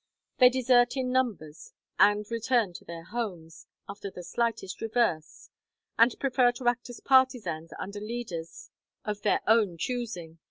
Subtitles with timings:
[0.39, 5.51] They desert in numbers and return to their homes, after the slightest reverse,
[5.95, 8.71] and prefer to act as partisans under leaders
[9.05, 10.39] of their own choosing.